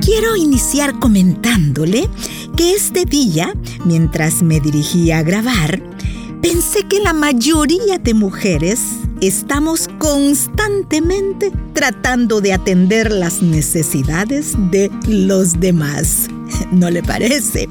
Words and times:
Quiero 0.00 0.36
iniciar 0.36 0.98
comentándole 0.98 2.08
que 2.56 2.74
este 2.74 3.04
día, 3.04 3.54
mientras 3.84 4.42
me 4.42 4.60
dirigía 4.60 5.18
a 5.18 5.22
grabar, 5.22 5.82
pensé 6.42 6.82
que 6.88 7.00
la 7.00 7.12
mayoría 7.12 7.98
de 7.98 8.14
mujeres 8.14 8.80
estamos 9.20 9.88
constantemente 9.98 11.52
tratando 11.72 12.40
de 12.40 12.52
atender 12.52 13.12
las 13.12 13.40
necesidades 13.42 14.54
de 14.70 14.90
los 15.06 15.60
demás. 15.60 16.26
¿No 16.72 16.90
le 16.90 17.02
parece? 17.02 17.68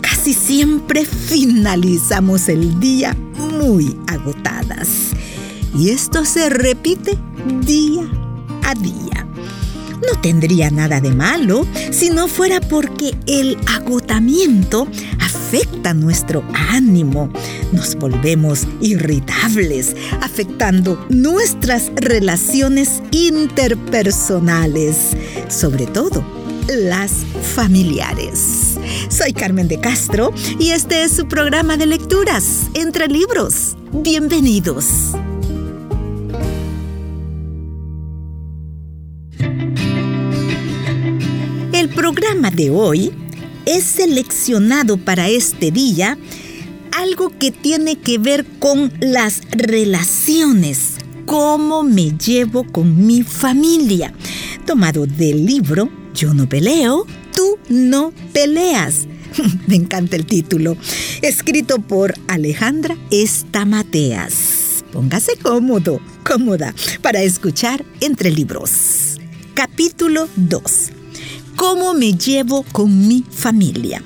Casi 0.00 0.32
siempre 0.32 1.04
finalizamos 1.04 2.48
el 2.48 2.80
día 2.80 3.14
muy 3.60 3.96
agotadas. 4.06 5.10
Y 5.78 5.90
esto 5.90 6.24
se 6.24 6.48
repite 6.48 7.16
día 7.60 8.10
a 8.64 8.74
día. 8.74 9.29
No 10.00 10.20
tendría 10.20 10.70
nada 10.70 11.00
de 11.00 11.10
malo 11.10 11.66
si 11.90 12.10
no 12.10 12.28
fuera 12.28 12.60
porque 12.60 13.14
el 13.26 13.56
agotamiento 13.66 14.86
afecta 15.20 15.94
nuestro 15.94 16.44
ánimo. 16.54 17.32
Nos 17.72 17.96
volvemos 17.96 18.66
irritables, 18.80 19.96
afectando 20.20 21.04
nuestras 21.08 21.90
relaciones 21.96 23.02
interpersonales, 23.10 25.16
sobre 25.48 25.86
todo 25.86 26.24
las 26.68 27.12
familiares. 27.54 28.76
Soy 29.08 29.32
Carmen 29.32 29.68
de 29.68 29.80
Castro 29.80 30.32
y 30.58 30.70
este 30.70 31.02
es 31.02 31.12
su 31.12 31.26
programa 31.26 31.76
de 31.76 31.86
lecturas 31.86 32.68
entre 32.74 33.08
libros. 33.08 33.76
Bienvenidos. 33.92 35.12
Programa 42.12 42.50
de 42.50 42.70
hoy 42.70 43.12
es 43.66 43.84
seleccionado 43.84 44.96
para 44.96 45.28
este 45.28 45.70
día 45.70 46.18
algo 46.90 47.30
que 47.38 47.52
tiene 47.52 48.00
que 48.00 48.18
ver 48.18 48.44
con 48.58 48.92
las 48.98 49.42
relaciones, 49.52 50.96
cómo 51.24 51.84
me 51.84 52.10
llevo 52.18 52.64
con 52.64 53.06
mi 53.06 53.22
familia, 53.22 54.12
tomado 54.66 55.06
del 55.06 55.46
libro 55.46 55.88
Yo 56.12 56.34
no 56.34 56.48
peleo, 56.48 57.06
tú 57.32 57.58
no 57.68 58.12
peleas. 58.32 59.06
me 59.68 59.76
encanta 59.76 60.16
el 60.16 60.26
título, 60.26 60.76
escrito 61.22 61.76
por 61.76 62.14
Alejandra 62.26 62.96
Estamateas. 63.12 64.84
Póngase 64.92 65.36
cómodo, 65.40 66.00
cómoda, 66.24 66.74
para 67.02 67.22
escuchar 67.22 67.84
entre 68.00 68.32
libros. 68.32 69.20
Capítulo 69.54 70.28
2 70.34 70.94
cómo 71.60 71.92
me 71.92 72.14
llevo 72.14 72.62
con 72.72 73.06
mi 73.06 73.22
familia. 73.30 74.02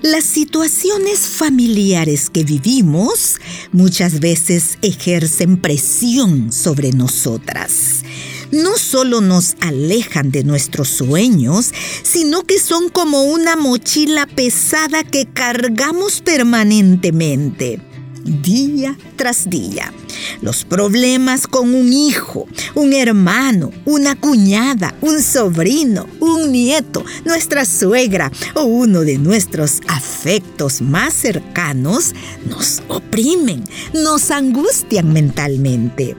Las 0.00 0.24
situaciones 0.24 1.28
familiares 1.28 2.30
que 2.30 2.42
vivimos 2.42 3.36
muchas 3.70 4.18
veces 4.18 4.78
ejercen 4.80 5.58
presión 5.58 6.52
sobre 6.52 6.92
nosotras. 6.92 8.02
No 8.50 8.78
solo 8.78 9.20
nos 9.20 9.56
alejan 9.60 10.30
de 10.30 10.42
nuestros 10.42 10.88
sueños, 10.88 11.70
sino 12.02 12.44
que 12.44 12.58
son 12.58 12.88
como 12.88 13.24
una 13.24 13.56
mochila 13.56 14.24
pesada 14.24 15.04
que 15.04 15.26
cargamos 15.26 16.22
permanentemente 16.22 17.93
día 18.24 18.96
tras 19.16 19.48
día. 19.48 19.92
Los 20.40 20.64
problemas 20.64 21.46
con 21.46 21.74
un 21.74 21.92
hijo, 21.92 22.46
un 22.74 22.92
hermano, 22.92 23.70
una 23.84 24.14
cuñada, 24.16 24.94
un 25.00 25.22
sobrino, 25.22 26.06
un 26.20 26.52
nieto, 26.52 27.04
nuestra 27.24 27.64
suegra 27.64 28.30
o 28.54 28.64
uno 28.64 29.00
de 29.00 29.18
nuestros 29.18 29.80
afectos 29.88 30.80
más 30.80 31.14
cercanos 31.14 32.14
nos 32.48 32.82
oprimen, 32.88 33.64
nos 33.92 34.30
angustian 34.30 35.12
mentalmente. 35.12 36.16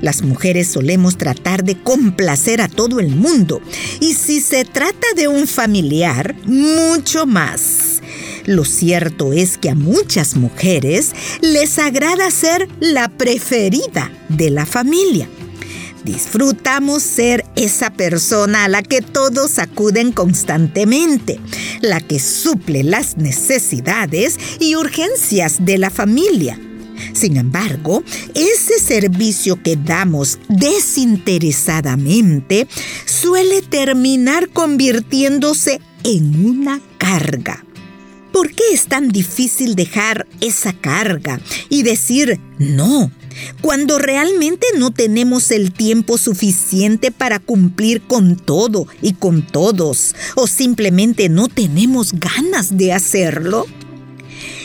Las 0.00 0.22
mujeres 0.22 0.68
solemos 0.68 1.16
tratar 1.16 1.64
de 1.64 1.80
complacer 1.80 2.60
a 2.60 2.68
todo 2.68 3.00
el 3.00 3.14
mundo 3.14 3.60
y 4.00 4.14
si 4.14 4.40
se 4.40 4.64
trata 4.64 5.06
de 5.14 5.28
un 5.28 5.46
familiar, 5.46 6.34
mucho 6.44 7.26
más. 7.26 7.95
Lo 8.46 8.64
cierto 8.64 9.32
es 9.32 9.58
que 9.58 9.70
a 9.70 9.74
muchas 9.74 10.36
mujeres 10.36 11.10
les 11.40 11.80
agrada 11.80 12.30
ser 12.30 12.68
la 12.78 13.08
preferida 13.08 14.12
de 14.28 14.50
la 14.50 14.64
familia. 14.64 15.28
Disfrutamos 16.04 17.02
ser 17.02 17.44
esa 17.56 17.90
persona 17.90 18.62
a 18.64 18.68
la 18.68 18.84
que 18.84 19.02
todos 19.02 19.58
acuden 19.58 20.12
constantemente, 20.12 21.40
la 21.80 22.00
que 22.00 22.20
suple 22.20 22.84
las 22.84 23.16
necesidades 23.16 24.38
y 24.60 24.76
urgencias 24.76 25.66
de 25.66 25.78
la 25.78 25.90
familia. 25.90 26.60
Sin 27.12 27.36
embargo, 27.36 28.04
ese 28.34 28.78
servicio 28.78 29.60
que 29.60 29.74
damos 29.74 30.38
desinteresadamente 30.48 32.68
suele 33.04 33.62
terminar 33.62 34.50
convirtiéndose 34.50 35.80
en 36.04 36.46
una 36.46 36.80
carga. 36.98 37.66
¿Por 38.36 38.50
qué 38.50 38.64
es 38.70 38.84
tan 38.84 39.08
difícil 39.08 39.76
dejar 39.76 40.26
esa 40.42 40.74
carga 40.74 41.40
y 41.70 41.84
decir 41.84 42.38
no 42.58 43.10
cuando 43.62 43.98
realmente 43.98 44.66
no 44.76 44.90
tenemos 44.90 45.50
el 45.50 45.72
tiempo 45.72 46.18
suficiente 46.18 47.10
para 47.10 47.38
cumplir 47.38 48.02
con 48.02 48.36
todo 48.36 48.88
y 49.00 49.14
con 49.14 49.40
todos 49.40 50.14
o 50.34 50.46
simplemente 50.46 51.30
no 51.30 51.48
tenemos 51.48 52.12
ganas 52.12 52.76
de 52.76 52.92
hacerlo? 52.92 53.64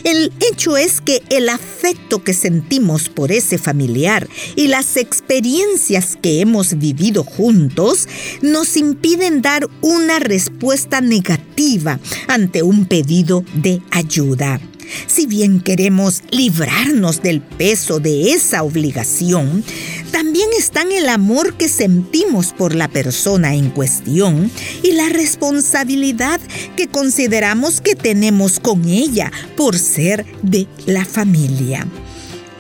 El 0.04 0.32
hecho 0.40 0.78
es 0.78 1.02
que 1.02 1.22
el 1.30 1.50
afecto 1.50 2.24
que 2.24 2.34
sentimos 2.34 3.10
por 3.10 3.32
ese 3.32 3.58
familiar 3.58 4.28
y 4.56 4.68
las 4.68 4.98
experiencias 4.98 6.18
que 6.22 6.42
hemos 6.42 6.78
vivido 6.78 7.24
juntos 7.24 8.08
nos 8.42 8.78
impiden 8.78 9.42
dar 9.42 9.68
una 9.82 10.20
respuesta 10.20 11.02
negativa 11.02 12.00
ante 12.28 12.64
un 12.64 12.86
pedido 12.86 13.44
de 13.54 13.82
ayuda. 13.92 14.60
Si 15.08 15.26
bien 15.26 15.60
queremos 15.62 16.24
librarnos 16.32 17.22
del 17.22 17.42
peso 17.42 18.00
de 18.00 18.34
esa 18.34 18.64
obligación, 18.64 19.64
también 20.12 20.50
están 20.58 20.92
el 20.92 21.10
amor 21.10 21.56
que 21.56 21.70
sentimos 21.70 22.54
por 22.54 22.76
la 22.76 22.88
persona 22.88 23.56
en 23.56 23.70
cuestión 23.70 24.52
y 24.84 24.92
la 24.92 25.10
responsabilidad 25.10 26.40
que 26.76 26.88
consideramos 26.88 27.82
que 27.82 27.96
tenemos 27.96 28.60
con 28.60 28.88
ella 28.88 29.32
por 29.56 29.78
ser 29.78 30.26
de 30.42 30.68
la 30.86 31.06
familia. 31.06 31.88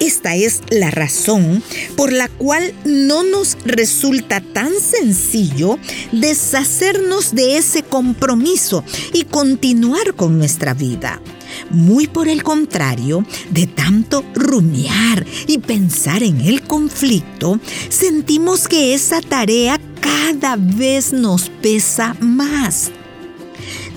Esta 0.02 0.36
es 0.36 0.62
la 0.72 0.90
razón 0.90 1.62
por 1.96 2.12
la 2.12 2.28
cual 2.28 2.74
no 2.86 3.24
nos 3.24 3.56
resulta 3.66 4.42
tan 4.42 4.72
sencillo 4.74 5.78
deshacernos 6.12 7.36
de 7.36 7.58
ese 7.58 7.84
compromiso 7.84 8.84
y 9.14 9.26
continuar 9.26 10.16
con 10.16 10.40
nuestra 10.40 10.74
vida. 10.74 11.22
Muy 11.70 12.08
por 12.08 12.28
el 12.28 12.42
contrario, 12.42 13.24
de 13.52 13.68
tanto 13.68 14.26
rumiar 14.34 15.24
y 15.46 15.60
pensar 15.60 16.24
en 16.24 16.42
el 16.42 16.64
conflicto, 16.64 17.60
sentimos 17.90 18.68
que 18.68 18.96
esa 18.96 19.22
tarea 19.22 19.80
cada 20.02 20.56
vez 20.56 21.14
nos 21.14 21.52
pesa 21.62 22.16
más. 22.20 22.90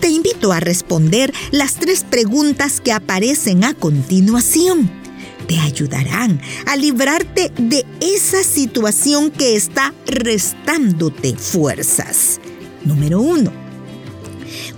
Te 0.01 0.11
invito 0.11 0.53
a 0.53 0.61
responder 0.61 1.33
las 1.51 1.77
tres 1.77 2.05
preguntas 2.05 2.83
que 2.83 2.93
aparecen 2.93 3.65
a 3.65 3.73
continuación. 3.73 5.04
Te 5.47 5.59
ayudarán 5.59 6.41
a 6.67 6.77
librarte 6.77 7.53
de 7.59 7.85
esa 8.01 8.43
situación 8.43 9.31
que 9.31 9.57
está 9.57 9.93
restándote 10.07 11.37
fuerzas. 11.37 12.41
Número 12.85 13.21
uno 13.21 13.65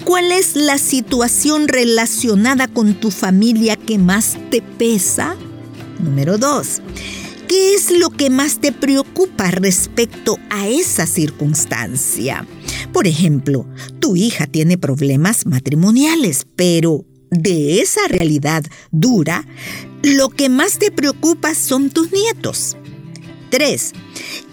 ¿Cuál 0.06 0.30
es 0.30 0.54
la 0.54 0.78
situación 0.78 1.66
relacionada 1.66 2.68
con 2.68 2.94
tu 2.94 3.10
familia 3.10 3.74
que 3.74 3.98
más 3.98 4.36
te 4.52 4.62
pesa? 4.62 5.34
Número 5.98 6.38
dos, 6.38 6.80
¿qué 7.48 7.74
es 7.74 7.90
lo 7.90 8.10
que 8.10 8.30
más 8.30 8.60
te 8.60 8.70
preocupa 8.70 9.50
respecto 9.50 10.38
a 10.48 10.68
esa 10.68 11.06
circunstancia? 11.06 12.46
Por 12.92 13.08
ejemplo, 13.08 13.66
tu 13.98 14.14
hija 14.14 14.46
tiene 14.46 14.78
problemas 14.78 15.44
matrimoniales, 15.44 16.46
pero 16.54 17.04
de 17.36 17.80
esa 17.80 18.06
realidad 18.08 18.64
dura, 18.90 19.44
lo 20.02 20.30
que 20.30 20.48
más 20.48 20.78
te 20.78 20.90
preocupa 20.90 21.54
son 21.54 21.90
tus 21.90 22.12
nietos. 22.12 22.76
3. 23.50 23.92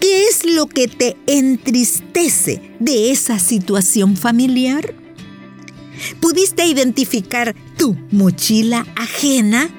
¿Qué 0.00 0.28
es 0.28 0.44
lo 0.44 0.66
que 0.66 0.88
te 0.88 1.16
entristece 1.26 2.60
de 2.78 3.10
esa 3.10 3.38
situación 3.38 4.16
familiar? 4.16 4.94
¿Pudiste 6.20 6.66
identificar 6.66 7.54
tu 7.76 7.96
mochila 8.10 8.86
ajena? 8.96 9.70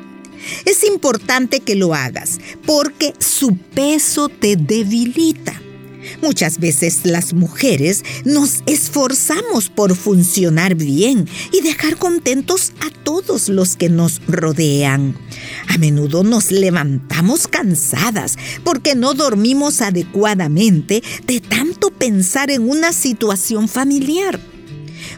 Es 0.65 0.83
importante 0.83 1.59
que 1.59 1.75
lo 1.75 1.93
hagas 1.93 2.39
porque 2.65 3.13
su 3.19 3.57
peso 3.57 4.29
te 4.29 4.55
debilita. 4.55 5.61
Muchas 6.21 6.59
veces 6.59 7.01
las 7.03 7.33
mujeres 7.33 8.03
nos 8.23 8.61
esforzamos 8.65 9.69
por 9.69 9.95
funcionar 9.95 10.75
bien 10.75 11.27
y 11.51 11.61
dejar 11.61 11.97
contentos 11.97 12.73
a 12.81 13.03
todos 13.03 13.49
los 13.49 13.75
que 13.75 13.89
nos 13.89 14.21
rodean. 14.27 15.17
A 15.67 15.77
menudo 15.77 16.23
nos 16.23 16.51
levantamos 16.51 17.47
cansadas 17.47 18.37
porque 18.63 18.95
no 18.95 19.13
dormimos 19.13 19.81
adecuadamente 19.81 21.03
de 21.25 21.39
tanto 21.41 21.91
pensar 21.91 22.51
en 22.51 22.67
una 22.67 22.93
situación 22.93 23.67
familiar. 23.67 24.54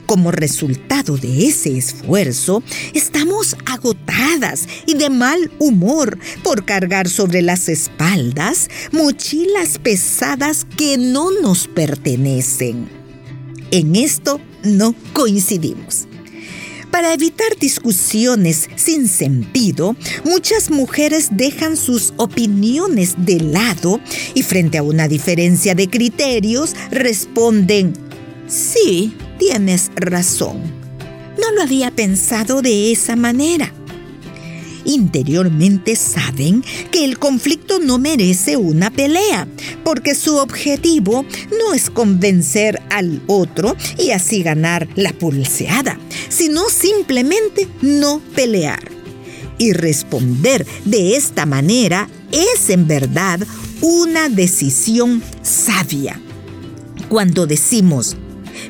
Como 0.08 0.32
resultado 0.32 1.18
de 1.18 1.48
ese 1.48 1.78
esfuerzo, 1.78 2.64
estamos 2.94 3.58
agotadas 3.66 4.66
y 4.86 4.94
de 4.94 5.10
mal 5.10 5.52
humor 5.60 6.18
por 6.44 6.64
cargar 6.64 7.10
sobre 7.10 7.42
las 7.42 7.68
espaldas 7.68 8.70
mochilas 8.94 9.78
pesadas 9.80 10.66
que 10.78 10.98
no 10.98 11.30
nos 11.42 11.68
pertenecen. 11.68 12.88
En 13.72 13.98
esto 13.98 14.40
no 14.64 14.96
coincidimos. 15.12 16.08
Para 16.90 17.14
evitar 17.14 17.58
discusiones 17.60 18.70
sin 18.78 19.10
sentido, 19.10 19.98
muchas 20.24 20.70
mujeres 20.72 21.28
dejan 21.32 21.76
sus 21.76 22.14
opiniones 22.16 23.16
de 23.18 23.42
lado 23.42 24.00
y 24.34 24.44
frente 24.44 24.78
a 24.78 24.84
una 24.84 25.10
diferencia 25.10 25.76
de 25.76 25.90
criterios 25.90 26.78
responden, 26.92 27.92
sí, 28.48 29.14
tienes 29.38 29.92
razón. 29.96 30.62
No 31.40 31.52
lo 31.52 31.62
había 31.62 31.92
pensado 31.92 32.62
de 32.62 32.92
esa 32.92 33.16
manera. 33.16 33.72
Interiormente 34.88 35.98
saben 35.98 36.64
que 36.92 37.04
el 37.04 37.20
conflicto 37.20 37.80
no 37.80 38.00
merece 38.00 38.56
una 38.56 38.90
pelea, 38.90 39.46
porque 39.84 40.16
su 40.16 40.38
objetivo 40.38 41.26
no 41.60 41.74
es 41.74 41.90
convencer 41.90 42.82
al 42.90 43.22
otro 43.28 43.76
y 43.98 44.12
así 44.12 44.44
ganar 44.44 44.88
la 44.96 45.12
pulseada, 45.12 46.00
sino 46.30 46.70
simplemente 46.70 47.68
no 47.82 48.22
pelear. 48.34 48.90
Y 49.58 49.74
responder 49.74 50.66
de 50.86 51.18
esta 51.18 51.46
manera 51.46 52.10
es 52.32 52.70
en 52.70 52.88
verdad 52.88 53.42
una 53.82 54.30
decisión 54.30 55.22
sabia. 55.42 56.22
Cuando 57.10 57.46
decimos, 57.46 58.16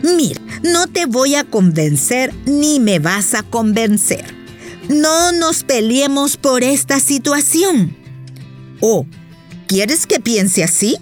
mira, 0.04 0.42
no 0.64 0.88
te 0.88 1.06
voy 1.06 1.36
a 1.36 1.44
convencer 1.44 2.34
ni 2.46 2.80
me 2.80 3.00
vas 3.00 3.34
a 3.34 3.44
convencer. 3.44 4.26
No 4.90 5.32
nos 5.32 5.64
peleemos 5.64 6.38
por 6.38 6.64
esta 6.64 7.00
situación. 7.00 7.96
¿O 8.80 9.06
quieres 9.68 10.08
que 10.08 10.20
piense 10.20 10.64
así? 10.64 10.98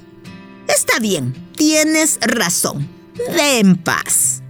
Está 0.68 1.00
bien, 1.00 1.36
tienes 1.56 2.18
razón. 2.22 2.88
Ve 3.36 3.60
en 3.60 3.76
paz. 3.76 4.42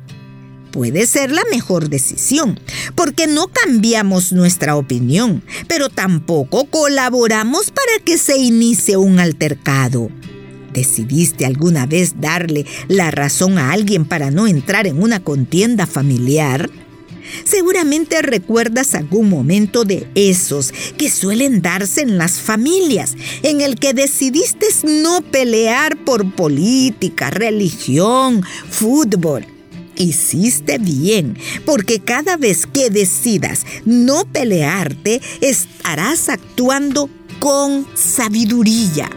Puede 0.72 1.08
ser 1.08 1.32
la 1.32 1.44
mejor 1.52 1.88
decisión, 1.88 2.60
porque 2.96 3.28
no 3.28 3.48
cambiamos 3.48 4.34
nuestra 4.34 4.76
opinión, 4.76 5.42
pero 5.70 5.88
tampoco 5.90 6.66
colaboramos 6.66 7.72
para 7.72 8.04
que 8.04 8.18
se 8.18 8.38
inicie 8.38 8.98
un 8.98 9.20
altercado. 9.20 10.10
¿Decidiste 10.75 11.45
alguna 11.45 11.86
vez 11.86 12.19
darle 12.19 12.66
la 12.89 13.10
razón 13.10 13.57
a 13.57 13.72
alguien 13.72 14.04
para 14.04 14.30
no 14.30 14.45
entrar 14.45 14.88
en 14.88 15.01
una 15.01 15.22
contienda 15.22 15.88
familiar? 15.88 16.69
Seguramente 17.45 18.22
recuerdas 18.22 18.94
algún 18.94 19.30
momento 19.30 19.86
de 19.86 20.06
esos 20.16 20.74
que 20.98 21.10
suelen 21.10 21.62
darse 21.62 22.01
en 22.01 22.18
las 22.18 22.42
familias, 22.42 23.16
en 23.42 23.62
el 23.62 23.80
que 23.80 23.94
decidiste 23.94 24.68
no 24.83 25.22
pelear 25.22 25.95
por 26.04 26.30
política, 26.36 27.30
religión, 27.30 28.44
fútbol. 28.69 29.45
Hiciste 29.95 30.77
bien, 30.77 31.38
porque 31.66 32.01
cada 32.01 32.36
vez 32.36 32.68
que 32.68 32.89
decidas 32.89 33.66
no 33.86 34.25
pelearte, 34.25 35.22
estarás 35.39 36.27
actuando 36.27 37.10
con 37.39 37.88
sabiduría. 37.95 39.10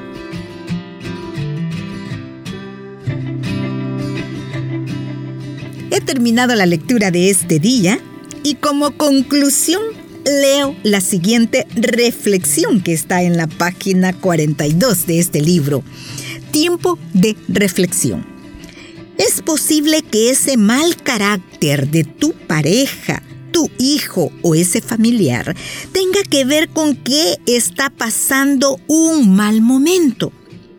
He 5.98 6.00
terminado 6.00 6.54
la 6.54 6.64
lectura 6.64 7.10
de 7.10 7.28
este 7.28 7.58
día 7.58 7.98
y 8.44 8.54
como 8.54 8.92
conclusión 8.92 9.82
leo 10.24 10.76
la 10.84 11.00
siguiente 11.00 11.66
reflexión 11.74 12.80
que 12.80 12.92
está 12.92 13.24
en 13.24 13.36
la 13.36 13.48
página 13.48 14.12
42 14.12 15.08
de 15.08 15.18
este 15.18 15.40
libro. 15.40 15.82
Tiempo 16.52 17.00
de 17.14 17.34
reflexión. 17.48 18.24
Es 19.16 19.42
posible 19.42 20.02
que 20.02 20.30
ese 20.30 20.56
mal 20.56 20.94
carácter 21.02 21.88
de 21.88 22.04
tu 22.04 22.32
pareja, 22.32 23.20
tu 23.50 23.68
hijo 23.80 24.30
o 24.42 24.54
ese 24.54 24.80
familiar 24.80 25.56
tenga 25.90 26.22
que 26.30 26.44
ver 26.44 26.68
con 26.68 26.94
que 26.94 27.38
está 27.46 27.90
pasando 27.90 28.78
un 28.86 29.34
mal 29.34 29.62
momento. 29.62 30.30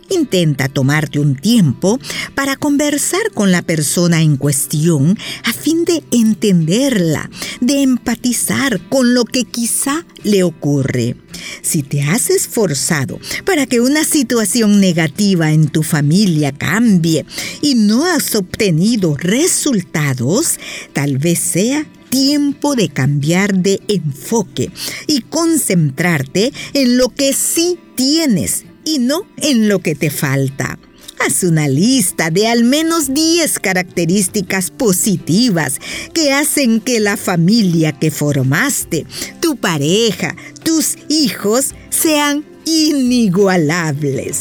Intenta 0.10 0.70
tomarte 0.70 1.20
un 1.20 1.36
tiempo 1.36 2.00
para 2.34 2.56
conversar 2.56 3.32
con 3.34 3.52
la 3.52 3.62
persona 3.62 4.22
en 4.22 4.38
cuestión 4.38 5.18
a 5.44 5.54
fin 5.54 5.86
de 5.86 6.04
entenderla, 6.12 7.30
de 7.62 7.84
empatizar 7.84 8.82
con 8.90 9.14
lo 9.14 9.26
que 9.26 9.44
quizá 9.44 10.06
le 10.24 10.44
ocurre. 10.44 11.16
Si 11.62 11.84
te 11.84 12.02
has 12.02 12.30
esforzado 12.30 13.20
para 13.46 13.66
que 13.66 13.82
una 13.82 14.04
situación 14.04 14.80
negativa 14.80 15.52
en 15.52 15.68
tu 15.68 15.84
familia 15.84 16.52
cambie 16.52 17.26
y 17.62 17.76
no 17.76 18.06
has 18.06 18.36
obtenido 18.36 19.16
resultados, 19.16 20.60
tal 20.94 21.18
vez 21.18 21.40
sea 21.40 21.86
tiempo 22.10 22.76
de 22.76 22.90
cambiar 22.90 23.56
de 23.56 23.80
enfoque 23.88 24.72
y 25.08 25.22
concentrarte 25.22 26.52
en 26.74 26.98
lo 26.98 27.10
que 27.10 27.34
sí 27.34 27.78
tienes 27.96 28.66
en 28.96 29.70
lo 29.70 29.80
que 29.80 29.94
te 29.94 30.10
falta. 30.10 30.80
Haz 31.20 31.44
una 31.44 31.68
lista 31.68 32.32
de 32.32 32.48
al 32.48 32.64
menos 32.64 33.14
10 33.14 33.60
características 33.60 34.72
positivas 34.72 35.80
que 36.14 36.34
hacen 36.34 36.80
que 36.80 37.00
la 37.00 37.16
familia 37.18 37.92
que 37.92 38.10
formaste, 38.10 39.06
tu 39.42 39.58
pareja, 39.58 40.36
tus 40.64 40.96
hijos 41.08 41.76
sean 41.90 42.44
inigualables. 42.66 44.38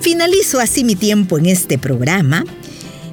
Finalizo 0.00 0.58
así 0.58 0.84
mi 0.84 0.94
tiempo 0.94 1.38
en 1.38 1.46
este 1.46 1.76
programa. 1.78 2.44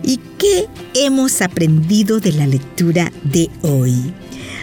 ¿Y 0.03 0.19
qué 0.37 0.67
hemos 0.95 1.41
aprendido 1.41 2.19
de 2.19 2.31
la 2.31 2.47
lectura 2.47 3.11
de 3.23 3.49
hoy? 3.63 4.13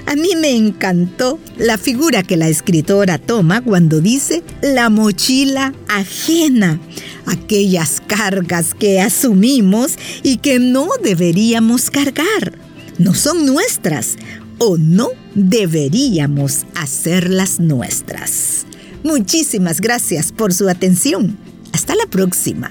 A 0.06 0.14
mí 0.14 0.30
me 0.40 0.56
encantó 0.56 1.40
la 1.58 1.78
figura 1.78 2.22
que 2.22 2.36
la 2.36 2.48
escritora 2.48 3.18
toma 3.18 3.60
cuando 3.60 4.00
dice 4.00 4.44
la 4.62 4.88
mochila 4.88 5.74
ajena, 5.88 6.80
aquellas 7.26 8.00
cargas 8.06 8.72
que 8.74 9.00
asumimos 9.00 9.96
y 10.22 10.38
que 10.38 10.60
no 10.60 10.88
deberíamos 11.02 11.90
cargar. 11.90 12.56
No 12.98 13.14
son 13.14 13.46
nuestras 13.46 14.16
o 14.58 14.78
no 14.78 15.10
deberíamos 15.34 16.66
hacerlas 16.76 17.58
nuestras. 17.58 18.64
Muchísimas 19.02 19.80
gracias 19.80 20.30
por 20.30 20.54
su 20.54 20.68
atención. 20.68 21.36
Hasta 21.72 21.96
la 21.96 22.06
próxima. 22.06 22.70